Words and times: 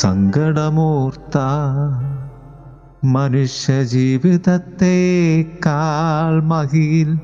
സങ്കടമൂർത്ത 0.00 1.38
മനുഷ്യ 3.04 3.82
ജീവിതത്തെക്കാൾ 3.82 6.42
മഹിൽ 6.42 7.18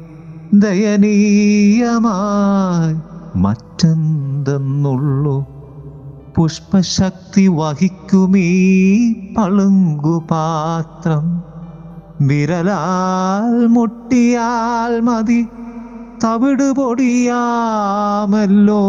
ദയനീയമായി 0.55 3.39
മറ്റെന്തെന്നുള്ളൂ. 3.39 5.47
പുഷ്പശക്തി 6.37 7.49
വഹിക്കുമീ 7.49 9.15
പളുങ്കുപാത്രം. 9.39 11.43
വിരലാൽ 12.21 13.67
മുട്ടിയാൽ 13.67 15.01
മതി 15.01 15.49
തവിട് 16.25 16.73
പൊടിയാമല്ലോ. 16.73 18.83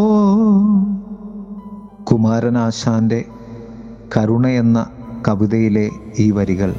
കുമാരനാശാന്റെ 2.04 3.26
കരുണ 4.18 4.48
എന്ന 4.48 4.90
കവിതയിലെ 5.28 5.90
ഈ 6.20 6.32
വരികൾ. 6.32 6.74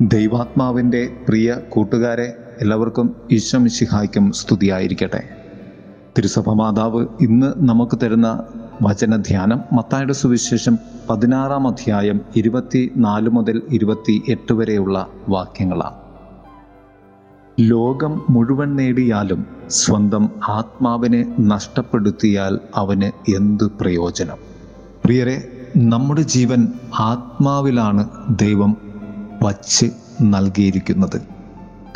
ദൈവാത്മാവിന്റെ 0.00 1.16
പ്രിയ 1.28 1.56
കൂട്ടുകാരെ 1.68 2.36
എല്ലാവർക്കും 2.60 3.16
ഈശ്വമിശിഹായ്ക്കും 3.30 4.32
സ്തുതിയായിരിക്കട്ടെ. 4.32 5.22
തിരുസഭ 6.18 6.50
മാതാവ് 6.50 7.06
ഇന്ന് 7.20 7.52
നമുക്ക് 7.56 7.98
തരുന്ന 8.02 8.44
വചനധ്യാനം 8.82 9.60
മത്തായുടെ 9.72 10.12
സുവിശേഷം 10.12 10.78
പതിനാറാം 11.10 11.68
അധ്യായം 11.68 12.20
ഇരുപത്തി 12.36 12.92
നാല് 12.96 13.28
മുതൽ 13.28 13.62
ഇരുപത്തി 13.70 14.22
എട്ട് 14.28 14.52
വരെയുള്ള 14.52 15.06
വാക്യങ്ങളാണ്. 15.28 15.94
ലോകം 17.60 18.22
മുഴുവൻ 18.30 18.76
നേടിയാലും 18.76 19.46
സ്വന്തം 19.68 20.30
ആത്മാവിനെ 20.48 21.34
നഷ്ടപ്പെടുത്തിയാൽ 21.40 22.58
അവന് 22.74 23.30
എന്ത് 23.36 23.64
പ്രയോജനം? 23.64 24.57
പ്രിയരെ 25.08 25.66
നമ്മുടെ 25.76 26.20
ജീവൻ 26.20 26.72
ആത്മാവിലാണ് 27.00 28.08
ദൈവം 28.30 28.76
വച്ച് 29.42 29.86
നൽകിയിരിക്കുന്നത്. 30.22 31.20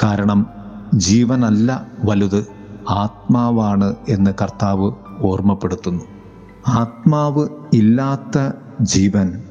കാരണം 0.05 0.47
ജീവനല്ല 0.95 1.87
വലുത് 2.05 2.47
ആത്മാവാണ് 2.91 3.95
എന്ന് 4.09 4.31
കർത്താവ് 4.43 4.93
ഓർമ്മപ്പെടുത്തുന്നു. 5.21 6.05
ആത്മാവ് 6.69 7.49
ഇല്ലാത്ത 7.75 8.51
ജീവൻ 8.81 9.43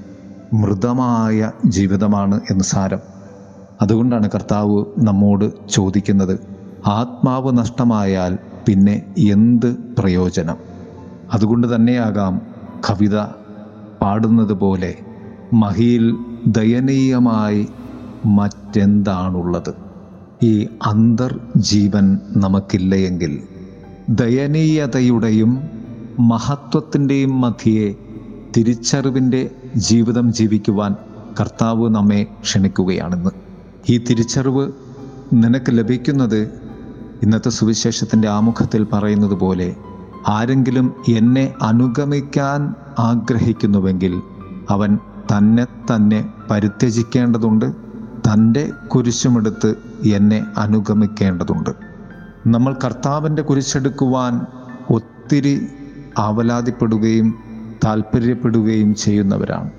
മൃതമായ 0.53 1.51
ജീവിതമാണ് 1.65 2.41
എന്ന് 2.49 2.63
സാരം. 2.63 2.99
അതുകൊണ്ടാണ് 3.81 4.29
കർത്താവ് 4.35 4.85
നമ്മോട് 4.97 5.69
ചോദിക്കുന്നത് 5.69 6.39
ആത്മാവ് 6.87 7.57
നഷ്ടമായാൽ 7.57 8.37
പിന്നെ 8.67 9.13
എന്ത് 9.17 9.75
പ്രയോജനം? 9.75 10.57
അതുകൊണ്ട് 11.33 11.75
തന്നെയാകാം 11.75 12.41
കവിത 12.89 13.40
പാടുന്നത് 14.01 14.53
പോലെ 14.53 14.91
മഹിയിൽ 15.53 16.15
ദയനീയമായി 16.47 17.67
മറ്റെന്താണുള്ളത്? 18.25 19.73
ഈ 20.43 20.67
അന്തർജീവൻ 20.85 22.19
നമുക്കില്ലയെങ്കിൽ 22.35 23.33
ദയനീയതയുടെയും 24.09 25.51
മഹത്വത്തിന്റെയും 26.19 27.41
മധ്യയെ 27.41 27.95
തിരിച്ചറിവിന്റെ 28.57 29.49
ജീവിതം 29.75 30.33
ജീവിക്കുവാൻ 30.33 30.95
കർത്താവ് 31.39 31.89
നമ്മെ 31.89 32.27
ക്ഷണിക്കുകയാണെന്ന്. 32.43 33.31
ഈ 33.89 33.97
തിരിച്ചറിവ് 33.97 34.71
നിനക്ക് 35.33 35.71
ലഭിക്കുന്നത് 35.71 36.41
ഇന്നത്തെ 37.23 37.49
സുവിശേഷത്തിന്റെ 37.49 38.27
ആമുഖത്തിൽ 38.27 38.87
പറയുന്നത് 38.93 39.31
പോലെ 39.31 39.75
ആരെങ്കിലും 40.27 40.93
എന്നെ 41.07 41.53
അനുഗമിക്കാൻ 41.61 42.75
ആഗ്രഹിക്കുന്നുവെങ്കിൽ 42.99 44.21
അവൻ 44.69 44.97
തന്നെ 45.31 45.65
തന്നെ 45.65 46.29
പരിത്യജിക്കേണ്ടതുണ്ട് 46.51 47.65
തന്റെ 48.09 48.69
കുരിശുമെടുത്ത് 48.87 49.75
എന്നെ 50.05 50.45
അനുഗമിക്കേണ്ടതുണ്ട്. 50.57 51.69
നമ്മൾ 52.47 52.75
കർത്താവിന്റെ 52.83 53.41
കുരിശെടുക്കുവാൻ 53.41 54.45
ഒത്തിരി 54.89 55.67
ആവലാതിപ്പെടുകയും 56.19 57.35
താല്പര്യപ്പെടുകയും 57.85 58.95
ചെയ്യുന്നവരാണ്. 58.95 59.69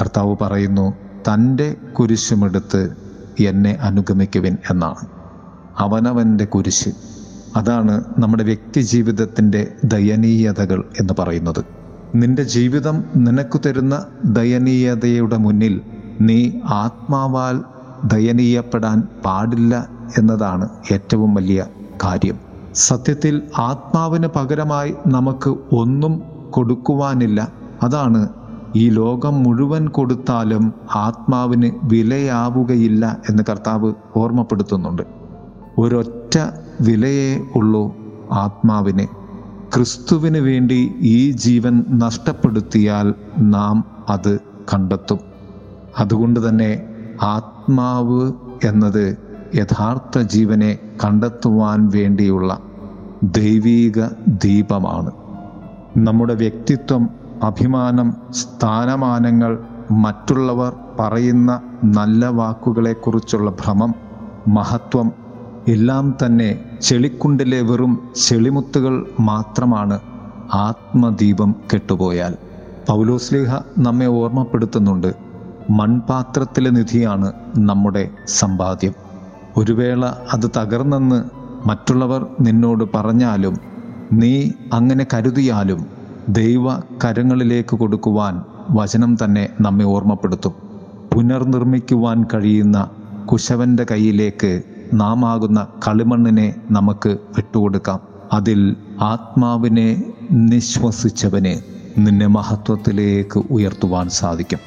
കർത്താവ് 0.00 0.36
പറയുന്നു 0.40 0.94
തന്റെ 1.32 1.76
കുരിശുമെടുത്ത് 1.98 2.96
എന്നെ 3.40 3.78
അനുഗമിക്കുവിൻ 3.80 4.56
എന്നാണ്. 4.70 5.06
അവനവന്റെ 5.78 6.44
കുരിശ്. 6.44 7.15
അതാണ് 7.56 8.04
നമ്മുടെ 8.18 8.42
വ്യക്തി 8.42 8.80
ജീവിതത്തിന്റെ 8.80 9.72
ദയനീയതകൾ 9.84 10.84
എന്ന് 11.00 11.14
പറയുന്നത്. 11.18 11.64
നിന്റെ 12.14 12.42
ജീവിതം 12.42 13.04
നിനക്ക് 13.16 13.60
തരുന്ന 13.66 14.06
ദയനീയതയുടെ 14.24 15.36
മുന്നിൽ 15.36 15.80
നീ 16.20 16.50
ആത്മാവാൽ 16.64 17.62
ദയനീയപ്പെടാൻ 18.04 19.02
പാടില്ല 19.24 19.88
എന്നതാണ് 20.18 20.68
ഏറ്റവും 20.92 21.34
വലിയ 21.34 21.66
കാര്യം. 22.04 22.38
സത്യത്തിൽ 22.74 23.42
ആത്മാവിന് 23.58 24.26
പകരമായി 24.26 24.94
നമുക്ക് 25.06 25.50
ഒന്നും 25.74 26.22
കൊടുക്കുവാനില്ല. 26.50 27.48
അതാണ് 27.82 28.28
ഈ 28.76 28.88
ലോകം 28.88 29.42
മുഴുവൻ 29.42 29.88
കൊടുത്താലും 29.88 30.74
ആത്മാവിന് 30.94 31.70
വിലയാവുകയില്ല 31.82 33.18
എന്ന് 33.30 33.42
കർത്താവ് 33.50 33.92
ഓർമ്മപ്പെടുത്തുന്നുണ്ട്. 34.16 35.02
ഒരൊറ്റ 35.78 36.38
വിലയേ 36.80 37.44
ഉള്ളൂ 37.54 37.96
ആത്മാവിന്. 38.32 39.06
ക്രിസ്തുവിന് 39.74 40.38
വേണ്ടി 40.38 40.94
ഈ 41.00 41.30
ജീവൻ 41.30 41.84
നഷ്ടപ്പെടുത്തിയാൽ 41.88 43.14
നാം 43.38 43.84
അത് 44.08 44.38
കണ്ടെത്തും. 44.74 45.18
അതുകൊണ്ട് 45.98 46.48
തന്നെ 46.48 46.82
ആത്മാവ് 47.22 48.32
എന്നത് 48.64 49.16
യഥാർത്ഥ 49.54 50.18
ജീവനെ 50.18 50.78
കണ്ടെത്തുവാൻ 51.04 51.90
വേണ്ടിയുള്ള 51.94 52.58
ദൈവീക 53.22 54.08
ദീപമാണ്. 54.28 55.10
നമ്മുടെ 55.96 56.34
വ്യക്തിത്വം 56.34 57.08
അഭിമാനം 57.42 58.16
സ്ഥാനമാനങ്ങൾ 58.30 59.58
മറ്റുള്ളവർ 59.90 60.72
പറയുന്ന 61.00 61.60
നല്ല 61.84 62.26
വാക്കുകളെക്കുറിച്ചുള്ള 62.26 63.50
ഭ്രമം 63.50 63.94
മഹത്വം 64.48 65.25
എല്ലാം 65.68 66.14
തന്നെ 66.24 66.64
ചെളിക്കുണ്ടിലെ 66.82 67.60
വെറും 67.60 68.08
ചെളിമുത്തുകൾ 68.28 69.06
മാത്രമാണ് 69.20 70.00
ആത്മദീപം 70.54 71.54
കെട്ടുപോയാൽ. 71.72 72.36
പൗലോസ്ലിഹ 72.88 73.56
നമ്മെ 73.78 74.06
ഓർമ്മപ്പെടുത്തുന്നുണ്ട് 74.06 75.14
മൺപാത്രത്തിലെ 75.70 76.70
നിധിയാണ് 76.70 77.32
നമ്മുടെ 77.56 78.10
സമ്പാദ്യം. 78.26 78.94
ഒരു 79.56 79.72
വേള 79.72 80.06
അത് 80.06 80.50
തകർന്നെന്ന് 80.56 81.24
മറ്റുള്ളവർ 81.68 82.26
നിന്നോട് 82.40 82.84
പറഞ്ഞാലും 82.94 83.58
നീ 84.12 84.50
അങ്ങനെ 84.72 85.06
കരുതിയാലും 85.14 85.86
ദൈവ 86.28 86.78
കരങ്ങളിലേക്ക് 86.78 87.76
കൊടുക്കുവാൻ 87.76 88.42
വചനം 88.70 89.16
തന്നെ 89.24 89.48
നമ്മെ 89.60 89.84
ഓർമ്മപ്പെടുത്തും. 89.84 90.52
പുനർനിർമ്മിക്കുവാൻ 91.14 92.24
കഴിയുന്ന 92.34 92.90
കുശവന്റെ 93.26 93.86
കയ്യിലേക്ക് 93.90 94.62
നാം 94.94 95.28
ആകുന്ന 95.28 95.66
കളിമണ്ണിനെ 95.88 96.54
നമുക്ക് 96.70 97.08
വിട്ടുകൊടുക്കാം. 97.08 98.00
അതിൽ 98.32 98.76
ആത്മാവിനെ 99.00 100.02
നിശ്വസിച്ചവനെ 100.30 101.62
നിന്നെ 101.98 102.26
മഹത്വത്തിലേക്ക് 102.26 103.38
ഉയർത്തുവാൻ 103.50 104.08
സാധിക്കും. 104.08 104.58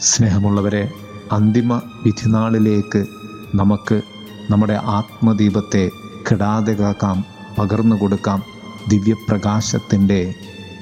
സ്നേഹമുള്ളവരെ 0.00 0.90
അന്തിമ 1.32 1.76
വിധിനാളിലേക്ക് 1.76 3.06
നമുക്ക് 3.54 4.02
നമ്മുടെ 4.50 4.80
ആത്മദീപത്തെ 4.84 5.90
കെടാതെ 6.30 6.72
കാക്കാം 6.72 7.24
പകർന്നു 7.58 7.96
കൊടുക്കാം 7.96 8.42
ദിവ്യപ്രകാശത്തിന്റെ 8.88 10.34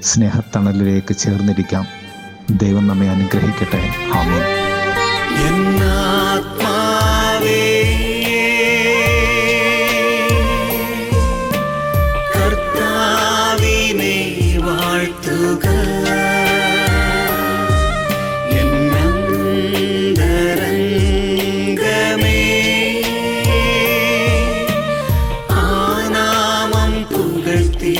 സ്നേഹത്തണലിലേക്ക് 0.02 1.16
ചേർന്നിരിക്കാം. 1.16 1.84
ദൈവം 2.50 2.86
നമ്മെ 2.86 3.08
അനുഗ്രഹിക്കട്ടെ. 3.08 3.88
ആമേൻ. 4.19 4.63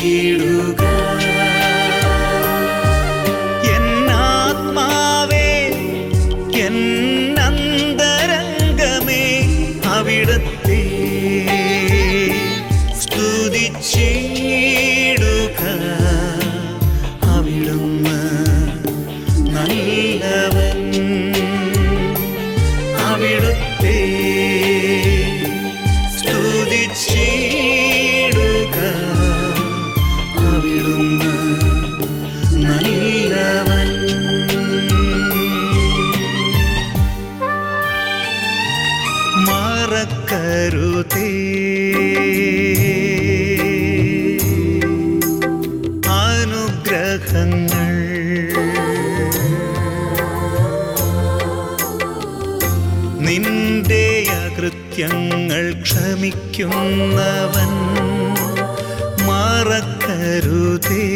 പുകഴ്ത്തിയിടുക 0.04 0.82
എന്നാത്മാവേ 3.76 5.48
എന്നന്തരംഗമേ 6.66 8.04
അവിടത്തെ 9.96 10.82
സ്തുതിച്ചിടുക. 13.02 13.62
അനുഗ്രഹങ്ങൾ 47.14 47.94
നിന്റെ 53.19 54.25
അകൃത്യങ്ങൾ 54.31 55.82
ക്ഷമിക്കുന്നവൻ 55.82 57.70
മറക്കരുതേ. 59.26 61.06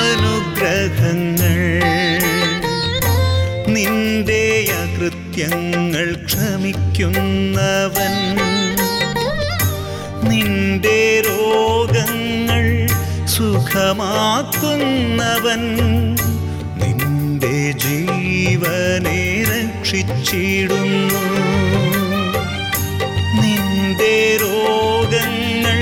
അനുഗ്രഹങ്ങൾ. 0.00 1.58
നിന്റെ 3.68 4.66
അകൃത്യങ്ങൾ 4.82 6.24
ക്ഷമിക്കുന്നവൻ 6.24 8.14
നിന്റെ 10.28 11.22
രോഗങ്ങൾ 11.28 11.79
സുഖമാക്കുന്നവൻ 13.70 15.62
നിന്റെ 16.80 17.58
ജീവനെ 17.84 19.20
രക്ഷിച്ചിടുന്നു. 19.50 21.22
നിന്റെ 23.40 24.16
രോഗങ്ങൾ 24.42 25.80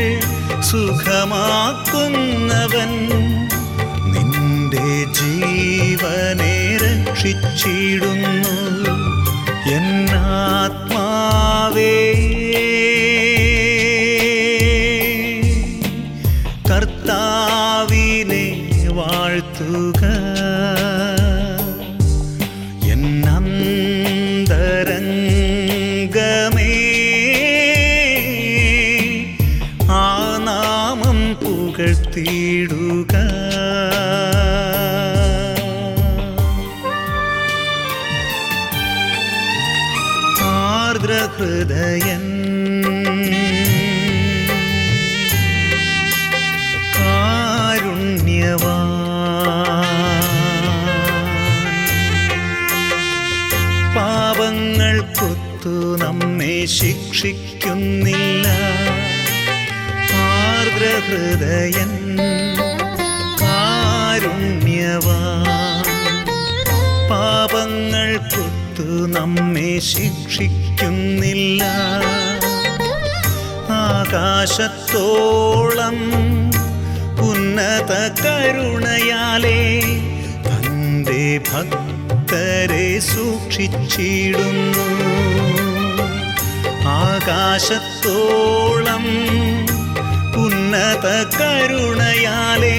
സുഖമാക്കുന്നവൻ 0.70 2.92
നിന്റെ 4.12 4.90
ജീവനെ 5.20 6.54
രക്ഷിച്ചിടുന്നു. 6.84 8.54
പുകഴ്ത്തിയിടുക 32.18 33.14
ആർദ്രഹൃദയൻ 40.78 42.24
കാരുണ്യവാൻ. 47.78 48.86
പാപങ്ങൾ 53.96 54.96
കൊത്തു 55.20 55.74
നമ്മെ 56.04 56.56
ശിക്ഷിക്കുന്നില്ല. 56.78 58.46
ആർദ്രഹൃദയൻ 60.88 61.90
കാരുണ്യവാൻ 63.40 65.42
പാപങ്ങൾ 67.10 68.08
കൊത്തു 68.34 68.86
നമ്മെ 69.16 69.72
ശിക്ഷിക്കുന്നില്ല. 69.88 71.62
ആകാശത്തോളം 73.80 75.98
ഉന്നത 77.28 77.92
കരുണയാലേ 78.22 79.60
തന്റെ 80.48 81.22
ഭക്തരെ 81.50 82.88
സൂക്ഷിച്ചിടുന്നു. 83.12 84.88
ആകാശത്തോളം 87.00 89.06
ഉന്നത 90.68 91.06
കരുണയാലേ 91.34 92.78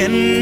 എന്നന്തരംഗമേ 0.00 0.39